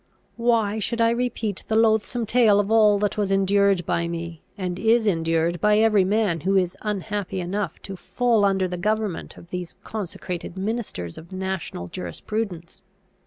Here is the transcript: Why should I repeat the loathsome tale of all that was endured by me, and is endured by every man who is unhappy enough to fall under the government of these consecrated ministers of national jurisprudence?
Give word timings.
Why 0.37 0.79
should 0.79 0.99
I 0.99 1.11
repeat 1.11 1.63
the 1.67 1.75
loathsome 1.75 2.25
tale 2.25 2.59
of 2.59 2.71
all 2.71 2.97
that 2.97 3.17
was 3.19 3.31
endured 3.31 3.85
by 3.85 4.07
me, 4.07 4.41
and 4.57 4.79
is 4.79 5.05
endured 5.05 5.61
by 5.61 5.77
every 5.77 6.03
man 6.03 6.39
who 6.39 6.57
is 6.57 6.75
unhappy 6.81 7.39
enough 7.39 7.79
to 7.83 7.95
fall 7.95 8.43
under 8.43 8.67
the 8.67 8.77
government 8.77 9.37
of 9.37 9.51
these 9.51 9.75
consecrated 9.83 10.57
ministers 10.57 11.19
of 11.19 11.31
national 11.31 11.87
jurisprudence? 11.87 12.81